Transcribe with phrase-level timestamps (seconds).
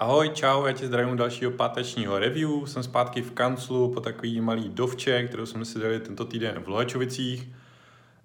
[0.00, 2.50] Ahoj, čau, já tě zdravím dalšího pátečního review.
[2.66, 6.68] Jsem zpátky v kanclu po takový malý dovče, kterou jsme si dali tento týden v
[6.68, 7.48] Lohačovicích.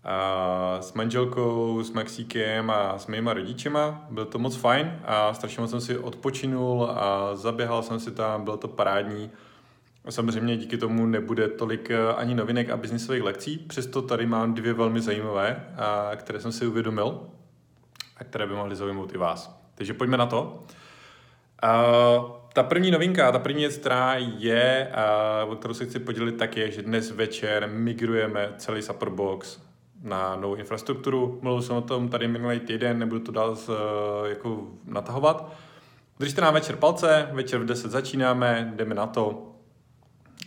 [0.04, 4.05] A s manželkou, s Maxíkem a s mýma rodičema.
[4.09, 8.44] Bylo to moc fajn a strašně moc jsem si odpočinul a zaběhal jsem si tam,
[8.44, 9.31] bylo to parádní.
[10.10, 14.74] Samozřejmě díky tomu nebude tolik eh, ani novinek a biznisových lekcí, přesto tady mám dvě
[14.74, 17.21] velmi zajímavé, a které jsem si uvědomil
[18.17, 19.59] a které by mohly zaujmout i vás.
[19.76, 20.63] Takže pojďme na to.
[21.63, 24.91] Uh, ta první novinka, ta první věc, která je,
[25.45, 29.59] uh, o kterou se chci podělit, tak je, že dnes večer migrujeme celý Supperbox
[30.02, 31.40] na novou infrastrukturu.
[31.41, 33.76] Mluvil jsem o tom tady minulý týden, nebudu to dál z, uh,
[34.26, 35.54] jako natahovat.
[36.20, 39.52] Držte nám večer palce, večer v 10 začínáme, jdeme na to.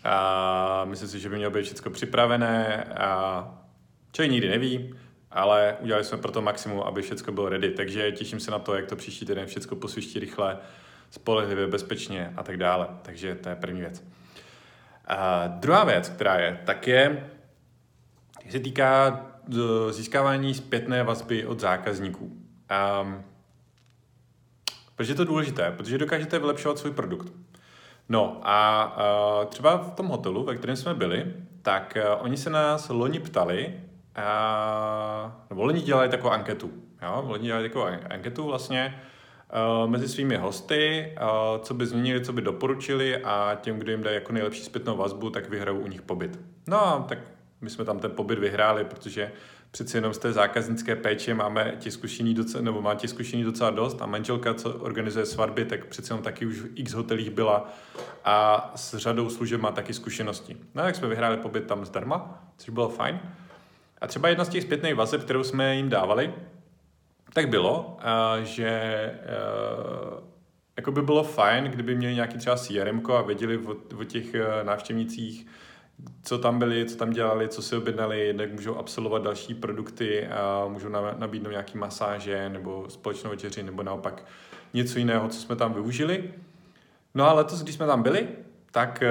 [0.05, 3.45] A myslím si, že by mělo být všechno připravené a
[4.13, 4.95] člověk nikdy neví,
[5.31, 7.71] ale udělali jsme pro to maximum, aby všechno bylo ready.
[7.71, 10.59] Takže těším se na to, jak to příští týden všechno posviští rychle
[11.17, 12.89] spolehlivě, bezpečně a tak dále.
[13.03, 14.05] Takže to je první věc.
[15.07, 17.31] A druhá věc, která je, tak je,
[18.51, 22.25] se týká e, získávání zpětné vazby od zákazníků.
[23.03, 23.25] Um,
[24.97, 25.73] proč je to důležité?
[25.77, 27.33] Protože dokážete vylepšovat svůj produkt.
[28.09, 28.87] No a
[29.41, 33.21] uh, třeba v tom hotelu, ve kterém jsme byli, tak uh, oni se nás loni
[33.21, 33.75] ptali,
[34.19, 36.71] uh, nebo loni dělali takovou anketu.
[37.03, 37.25] Jo?
[37.27, 39.01] Loni dělali takovou anketu vlastně,
[39.87, 41.21] mezi svými hosty, eh,
[41.63, 45.31] co by změnili, co by doporučili a těm, kdo jim dá jako nejlepší zpětnou vazbu,
[45.31, 46.41] tak vyhrajou u nich pobyt.
[46.67, 47.19] No a tak
[47.61, 49.33] my jsme tam ten pobyt vyhráli, protože
[49.71, 53.71] přeci jenom z té zákaznické péče máme těch zkušení docela, nebo má těch zkušení docela
[53.71, 57.73] dost a manželka, co organizuje svatby, tak přeci jenom taky už v x hotelích byla
[58.25, 60.57] a s řadou služeb má taky zkušenosti.
[60.75, 63.21] No tak jsme vyhráli pobyt tam zdarma, což bylo fajn.
[64.01, 66.35] A třeba jedna z těch zpětných vazeb, kterou jsme jim dávali,
[67.33, 67.97] tak bylo,
[68.43, 68.71] že
[70.77, 74.65] jako by bylo fajn, kdyby měli nějaký třeba CRM a věděli o, o těch e,
[74.65, 75.47] návštěvnicích,
[76.23, 80.67] co tam byli, co tam dělali, co si objednali, jak můžou absolvovat další produkty a
[80.69, 80.89] můžou
[81.19, 84.25] nabídnout nějaký masáže nebo společnou večeři nebo naopak
[84.75, 86.35] něco jiného, co jsme tam využili.
[87.15, 88.29] No a letos, když jsme tam byli,
[88.71, 89.03] tak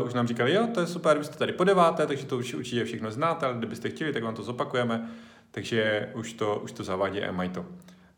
[0.00, 2.36] uh, už nám říkali, jo, to je super, vy jste tady po deváté, takže to
[2.36, 5.10] už určitě všechno znáte, ale kdybyste chtěli, tak vám to zopakujeme
[5.54, 7.66] takže už to, už to zavádí a mají to.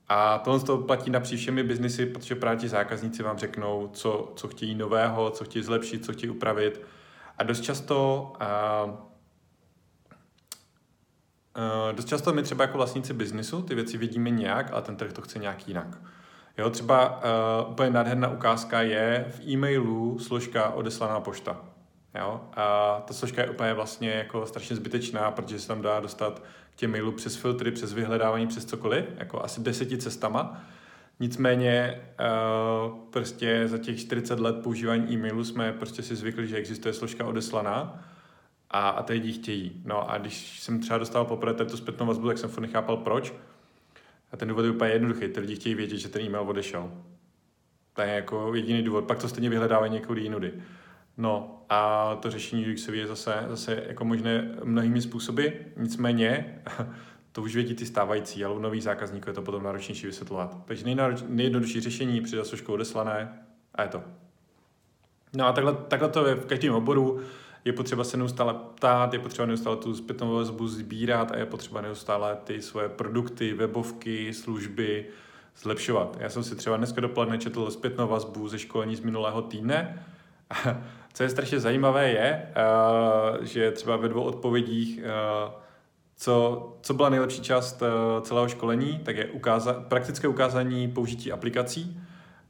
[0.08, 4.48] A tohle to platí napříč všemi biznisy, protože právě ti zákazníci vám řeknou, co, co
[4.48, 6.80] chtějí nového, co chtějí zlepšit, co chtějí upravit.
[7.38, 8.32] A dost často,
[8.84, 8.96] uh, uh,
[11.96, 15.22] dost často my třeba jako vlastníci biznisu ty věci vidíme nějak, ale ten trh to
[15.22, 15.98] chce nějak jinak.
[16.58, 17.22] Jo, třeba
[17.64, 21.64] uh, úplně nádherná ukázka je v e-mailu složka odeslaná pošta.
[22.18, 22.40] Jo?
[22.52, 26.42] A ta složka je úplně vlastně jako strašně zbytečná, protože se tam dá dostat
[26.76, 30.64] k těm mailů přes filtry, přes vyhledávání, přes cokoliv, jako asi deseti cestama.
[31.20, 36.94] Nicméně uh, prostě za těch 40 let používání e-mailu jsme prostě si zvykli, že existuje
[36.94, 38.04] složka odeslaná
[38.70, 39.82] a, a teď ji chtějí.
[39.84, 43.34] No a když jsem třeba dostal poprvé tu zpětnou vazbu, tak jsem furt nechápal proč.
[44.32, 45.28] A ten důvod je úplně jednoduchý.
[45.28, 46.92] Ty lidi chtějí vědět, že ten e-mail odešel.
[47.92, 49.04] To je jako jediný důvod.
[49.04, 50.52] Pak to stejně vyhledávají někoho jinudy.
[51.16, 55.46] No a to řešení UXový je zase, zase jako možné mnohými způsoby,
[55.76, 56.58] nicméně
[57.32, 60.56] to už vědí ty stávající, ale u nových zákazníků je to potom náročnější vysvětlovat.
[60.64, 60.84] Takže
[61.28, 64.02] nejjednodušší řešení přidat složku odeslané a je to.
[65.36, 67.20] No a takhle, takhle to je v každém oboru.
[67.64, 71.80] Je potřeba se neustále ptát, je potřeba neustále tu zpětnou vazbu sbírat a je potřeba
[71.80, 75.06] neustále ty svoje produkty, webovky, služby
[75.56, 76.16] zlepšovat.
[76.20, 80.04] Já jsem si třeba dneska dopoledne četl zpětnou vazbu ze školení z minulého týdne
[81.16, 82.52] Co je strašně zajímavé je,
[83.38, 85.52] uh, že třeba ve dvou odpovědích, uh,
[86.16, 92.00] co, co byla nejlepší část uh, celého školení, tak je ukáza, praktické ukázání použití aplikací.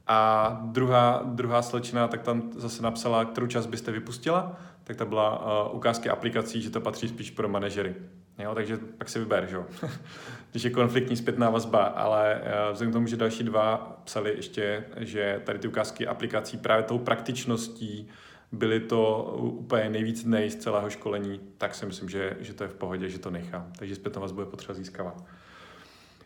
[0.07, 5.69] A druhá, druhá slečna, tak tam zase napsala, kterou část byste vypustila, tak to byla
[5.71, 7.95] ukázky aplikací, že to patří spíš pro manažery.
[8.39, 9.57] Jo, takže pak si vyber, že.
[10.51, 12.41] Když je konfliktní zpětná vazba, ale
[12.71, 16.99] vzhledem k tomu, že další dva psali ještě, že tady ty ukázky aplikací právě tou
[16.99, 18.09] praktičností
[18.51, 22.69] byly to úplně nejvíc nej z celého školení, tak si myslím, že, že to je
[22.69, 23.71] v pohodě, že to nechám.
[23.77, 25.23] Takže zpětnou vazbu je potřeba získávat.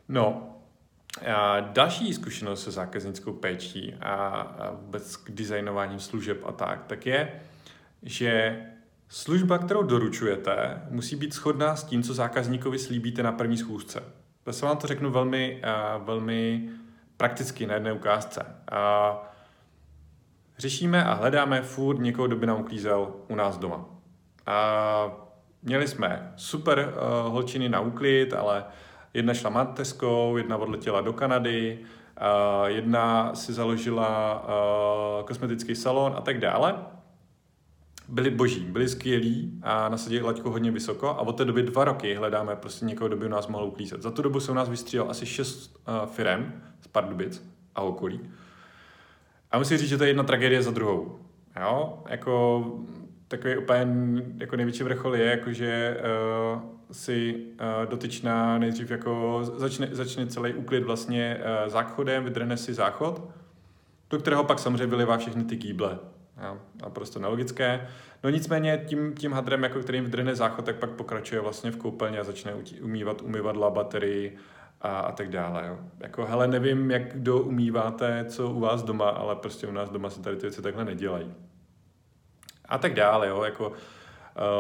[0.10, 0.56] No,
[1.36, 7.42] a další zkušenost se zákaznickou péčí a, vůbec k designováním služeb a tak, tak je,
[8.04, 8.62] že
[9.10, 14.04] služba, kterou doručujete, musí být shodná s tím, co zákazníkovi slíbíte na první schůzce.
[14.52, 15.62] se vám to řeknu velmi,
[16.04, 16.70] velmi
[17.18, 18.46] prakticky na jedné ukázce.
[20.62, 23.86] Řešíme a hledáme furt někoho, kdo by nám uklízel u nás doma.
[24.46, 25.12] A
[25.64, 28.66] měli jsme super uh, holčiny na úklid, ale
[29.14, 31.80] jedna šla mateřskou, jedna odletěla do Kanady,
[32.22, 36.76] Uh, jedna si založila uh, kosmetický salon a tak dále.
[38.08, 42.16] Byli boží, byli skvělí a nasadili laťku hodně vysoko a od té doby dva roky
[42.16, 44.02] hledáme prostě někoho, kdo by u nás mohl uklízet.
[44.02, 47.44] Za tu dobu se u nás vystřídal asi šest uh, firem z Pardubic
[47.76, 48.20] a okolí.
[49.52, 51.20] A musím říct, že to je jedna tragédie za druhou.
[51.62, 52.04] Jo?
[52.10, 52.66] Jako
[53.28, 53.88] takový úplně
[54.38, 55.98] jako největší vrchol je, jako že
[56.54, 56.62] uh,
[56.92, 63.30] si uh, dotyčná nejdřív jako začne, začne celý úklid vlastně uh, záchodem, vydrhne si záchod,
[64.10, 66.00] do kterého pak samozřejmě vylivá všechny ty kýble.
[66.44, 67.88] Jo, naprosto nelogické.
[68.24, 72.20] No nicméně tím, tím hadrem, jako kterým vydrhne záchod, tak pak pokračuje vlastně v koupelně
[72.20, 74.38] a začne umývat umyvadla, baterii
[74.82, 75.68] a, a tak dále.
[75.68, 75.78] Jo.
[76.00, 80.10] Jako, hele, nevím, jak kdo umýváte, co u vás doma, ale prostě u nás doma
[80.10, 81.34] se tady ty věci takhle nedělají
[82.72, 83.76] a tak dále, jo, jako uh,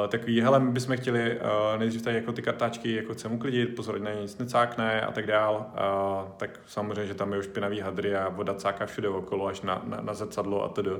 [0.07, 3.99] takový, hele, my bychom chtěli uh, nejdřív tady jako ty kartáčky jako chceme uklidit, pozor,
[3.99, 8.15] na nic necákne a tak dál, uh, tak samozřejmě, že tam je už špinavý hadry
[8.15, 10.91] a voda cáká všude okolo, až na, na, na zrcadlo a tedy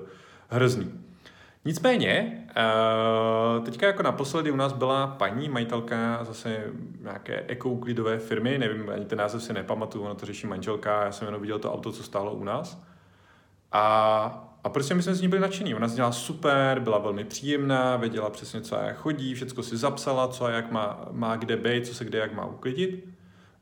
[0.49, 0.91] hrozný.
[1.65, 2.45] Nicméně,
[3.57, 6.63] uh, teďka jako naposledy u nás byla paní majitelka zase
[7.01, 11.25] nějaké ekouklidové firmy, nevím, ani ten název si nepamatuju, ono to řeší manželka, já jsem
[11.25, 12.83] jenom viděl to auto, co stálo u nás.
[13.71, 15.75] A a prostě my jsme z ní byli nadšení.
[15.75, 20.27] Ona dělala super, byla velmi příjemná, věděla přesně, co a jak chodí, všechno si zapsala,
[20.27, 23.05] co a jak má, má kde být, co se kde jak má uklidit.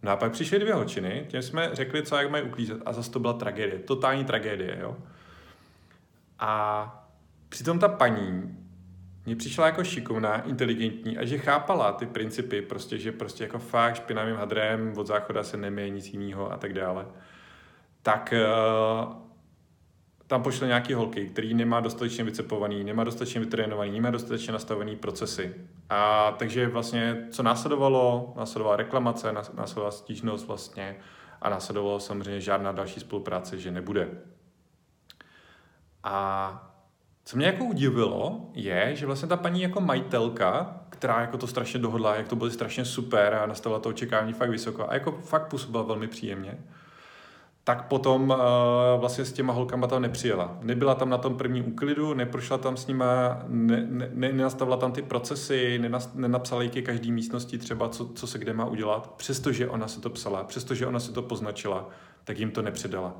[0.03, 2.81] No a pak přišly dvě holčiny, těm jsme řekli, co a jak mají uklízet.
[2.85, 4.97] A zase to byla tragédie, totální tragédie, jo.
[6.39, 7.08] A
[7.49, 8.55] přitom ta paní
[9.29, 13.95] mě přišla jako šikovná, inteligentní a že chápala ty principy, prostě, že prostě jako fakt
[13.95, 17.07] špinavým hadrem od záchoda se neměje nic jiného a tak dále.
[18.01, 18.33] Tak
[19.03, 19.13] uh,
[20.27, 25.55] tam pošle nějaký holky, který nemá dostatečně vycepovaný, nemá dostatečně vytrénovaný, nemá dostatečně nastavený procesy.
[25.89, 30.97] A takže vlastně, co následovalo, následovala reklamace, následovala stížnost vlastně
[31.41, 34.09] a následovalo samozřejmě žádná další spolupráce, že nebude.
[36.03, 36.68] A
[37.29, 41.79] co mě jako udivilo, je, že vlastně ta paní jako majitelka, která jako to strašně
[41.79, 45.47] dohodla, jak to bylo strašně super a nastavila to očekávání fakt vysoko a jako fakt
[45.47, 46.57] působila velmi příjemně,
[47.63, 48.35] tak potom uh,
[48.99, 50.57] vlastně s těma holkama tam nepřijela.
[50.61, 55.01] Nebyla tam na tom prvním úklidu, neprošla tam s nima, ne, ne, nenastavila tam ty
[55.01, 59.13] procesy, nenas, nenapsala jí ke každý místnosti třeba, co, co se kde má udělat.
[59.17, 61.89] Přestože ona se to psala, přestože ona se to poznačila,
[62.23, 63.13] tak jim to nepředala.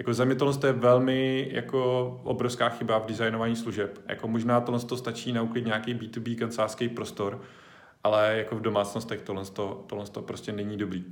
[0.00, 3.98] Jako za mě tohle je velmi jako obrovská chyba v designování služeb.
[4.08, 7.42] Jako možná tohle to stačí na uklid nějaký B2B kancelářský prostor,
[8.04, 9.44] ale jako v domácnostech tohle,
[9.86, 11.04] tohle to prostě není dobrý.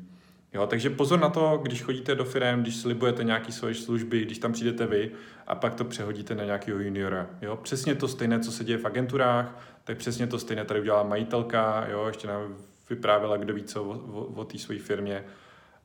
[0.53, 4.39] Jo, takže pozor na to, když chodíte do firm, když slibujete nějaké svoje služby, když
[4.39, 5.11] tam přijdete vy
[5.47, 7.27] a pak to přehodíte na nějakého juniora.
[7.43, 11.03] Jo, přesně to stejné, co se děje v agenturách, tak přesně to stejné tady udělala
[11.03, 12.57] majitelka, jo, ještě nám
[12.91, 15.25] vyprávěla, kdo ví co o, o, o té své firmě.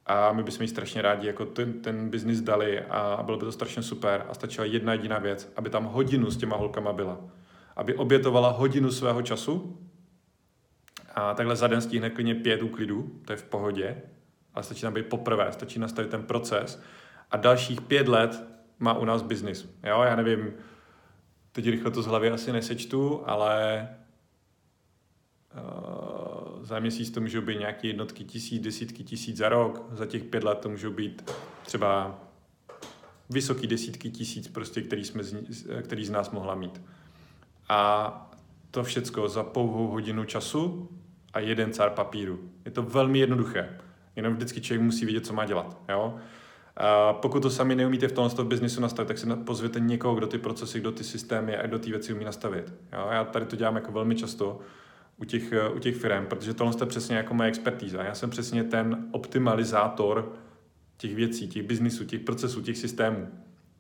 [0.05, 3.51] A my bychom jí strašně rádi jako ten, ten biznis dali a bylo by to
[3.51, 4.25] strašně super.
[4.29, 7.19] A stačila jedna jediná věc, aby tam hodinu s těma holkama byla.
[7.75, 9.77] Aby obětovala hodinu svého času
[11.15, 14.01] a takhle za den stihne klidně pět úklidů, to je v pohodě,
[14.53, 16.81] ale stačí tam být poprvé, stačí nastavit ten proces
[17.31, 18.43] a dalších pět let
[18.79, 19.75] má u nás biznis.
[19.83, 20.53] Jo, já nevím,
[21.51, 23.87] teď rychle to z hlavy asi nesečtu, ale
[26.73, 30.43] za měsíc to můžou být nějaké jednotky tisíc, desítky tisíc za rok, za těch pět
[30.43, 31.31] let to můžou být
[31.65, 32.19] třeba
[33.29, 35.23] vysoký desítky tisíc, prostě, který, jsme
[35.81, 36.81] který z nás mohla mít.
[37.69, 38.31] A
[38.71, 40.89] to všecko za pouhou hodinu času
[41.33, 42.39] a jeden cár papíru.
[42.65, 43.79] Je to velmi jednoduché.
[44.15, 45.77] Jenom vždycky člověk musí vědět, co má dělat.
[45.89, 46.15] Jo?
[46.77, 50.37] A pokud to sami neumíte v tomto biznisu nastavit, tak si pozvěte někoho, kdo ty
[50.37, 52.73] procesy, kdo ty systémy a kdo ty věci umí nastavit.
[52.93, 53.07] Jo?
[53.11, 54.59] Já tady to dělám jako velmi často
[55.17, 58.03] u těch, u těch firm, protože tohle je přesně jako moje expertíza.
[58.03, 60.33] Já jsem přesně ten optimalizátor
[60.97, 63.27] těch věcí, těch biznisů, těch procesů, těch systémů.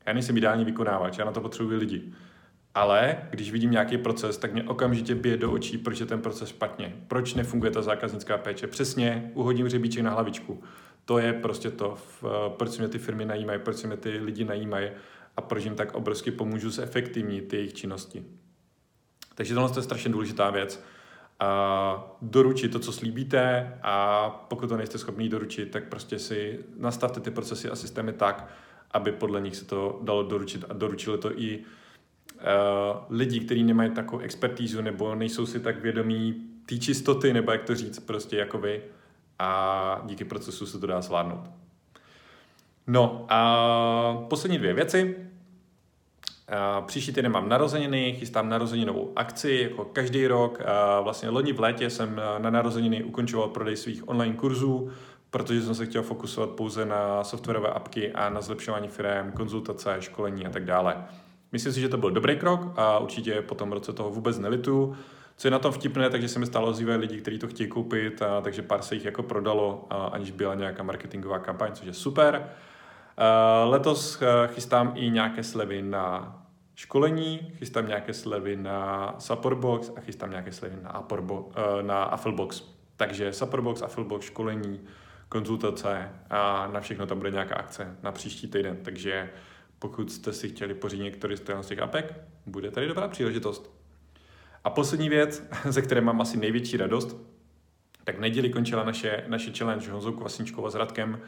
[0.05, 2.13] Já nejsem ideální vykonávač, já na to potřebuji lidi.
[2.75, 6.49] Ale když vidím nějaký proces, tak mě okamžitě bije do očí, proč je ten proces
[6.49, 6.95] špatně.
[7.07, 8.67] Proč nefunguje ta zákaznická péče.
[8.67, 10.63] Přesně uhodím řebíček na hlavičku.
[11.05, 11.97] To je prostě to,
[12.49, 14.89] proč si mě ty firmy najímají, proč mě ty lidi najímají
[15.37, 18.23] a proč jim tak obrovsky pomůžu zefektivnit ty jejich činnosti.
[19.35, 20.83] Takže tohle je strašně důležitá věc.
[21.39, 27.19] A doručit to, co slíbíte a pokud to nejste schopni doručit, tak prostě si nastavte
[27.19, 28.49] ty procesy a systémy tak,
[28.91, 32.37] aby podle nich se to dalo doručit a doručili to i uh,
[33.09, 36.35] lidí, kteří nemají takovou expertízu nebo nejsou si tak vědomí
[36.65, 38.81] té čistoty, nebo jak to říct, prostě jako vy.
[39.39, 41.49] A díky procesu se to dá zvládnout.
[42.87, 45.15] No a poslední dvě věci.
[46.85, 50.59] Příští týden mám narozeniny, chystám narozeninovou akci, jako každý rok.
[51.01, 54.91] Vlastně loni v létě jsem na narozeniny ukončoval prodej svých online kurzů
[55.33, 60.45] protože jsem se chtěl fokusovat pouze na softwarové apky a na zlepšování firm, konzultace, školení
[60.45, 61.05] a tak dále.
[61.51, 64.95] Myslím si, že to byl dobrý krok a určitě po tom roce toho vůbec nelitu.
[65.37, 68.21] Co je na tom vtipné, takže se mi stalo ozývají lidi, kteří to chtějí koupit,
[68.21, 71.93] a, takže pár se jich jako prodalo, a, aniž byla nějaká marketingová kampaň, což je
[71.93, 72.49] super.
[73.17, 76.35] A, letos chystám i nějaké slevy na
[76.75, 81.51] školení, chystám nějaké slevy na Supportbox a chystám nějaké slevy na, Apporbo,
[81.81, 82.63] na Afflebox.
[82.97, 84.81] Takže Supportbox, Afflebox, školení,
[85.29, 88.77] konzultace a na všechno tam bude nějaká akce na příští týden.
[88.83, 89.29] Takže
[89.79, 92.13] pokud jste si chtěli pořídit některý z těch apek,
[92.45, 93.71] bude tady dobrá příležitost.
[94.63, 97.17] A poslední věc, ze které mám asi největší radost,
[98.03, 101.21] tak v neděli končila naše, naše challenge Honzou Kvasničkou a s Radkem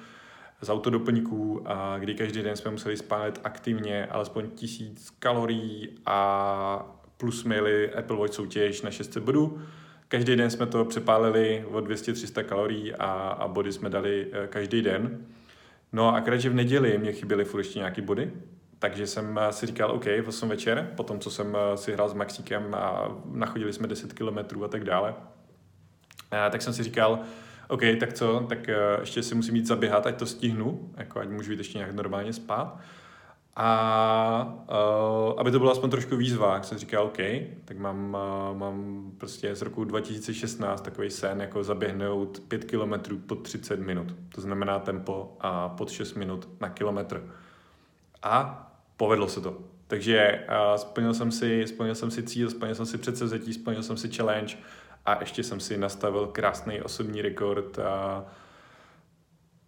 [0.61, 7.43] z autodoplňků, a kdy každý den jsme museli spálit aktivně alespoň tisíc kalorií a plus
[7.43, 9.61] měli Apple Watch soutěž na 600 bodů.
[10.07, 14.81] Každý den jsme to přepálili o 200-300 kalorií a, a body jsme dali eh, každý
[14.81, 15.25] den.
[15.93, 18.31] No a že v neděli mě chyběly furt ještě nějaký body,
[18.79, 22.09] takže jsem eh, si říkal, OK, v 8 večer, potom co jsem eh, si hrál
[22.09, 25.13] s Maxíkem a nachodili jsme 10 kilometrů a tak dále,
[26.51, 27.19] tak jsem si říkal,
[27.67, 28.69] OK, tak co, tak
[28.99, 32.33] ještě si musím jít zaběhat, ať to stihnu, jako ať můžu jít ještě nějak normálně
[32.33, 32.79] spát.
[33.57, 37.17] A uh, aby to bylo aspoň trošku výzva, jak jsem říkal, OK,
[37.65, 38.17] tak mám,
[38.51, 44.15] uh, mám prostě z roku 2016 takový sen, jako zaběhnout 5 km pod 30 minut.
[44.29, 47.29] To znamená tempo a pod 6 minut na kilometr.
[48.23, 48.61] A
[48.97, 49.57] povedlo se to.
[49.87, 53.97] Takže uh, splnil, jsem si, splnil jsem si cíl, splnil jsem si předsevzetí, splnil jsem
[53.97, 54.57] si challenge
[55.05, 57.79] a ještě jsem si nastavil krásný osobní rekord.
[57.79, 58.25] A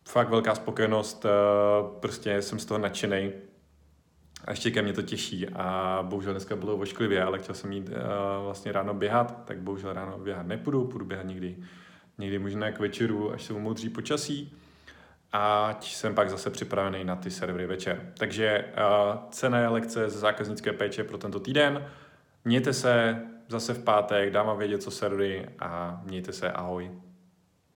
[0.07, 1.25] fakt velká spokojenost,
[1.99, 3.31] prostě jsem z toho nadšený
[4.45, 7.89] a ještě ke mně to těší a bohužel dneska bylo ošklivě, ale chtěl jsem jít
[8.43, 11.57] vlastně ráno běhat, tak bohužel ráno běhat nepůjdu, půjdu běhat někdy,
[12.17, 14.57] někdy možná k večeru, až se umoudří počasí
[15.33, 18.13] a jsem pak zase připravený na ty servery večer.
[18.17, 21.87] Takže uh, cené lekce ze zákaznické péče pro tento týden.
[22.45, 26.91] Mějte se zase v pátek, dám vám vědět, co servery a mějte se, ahoj.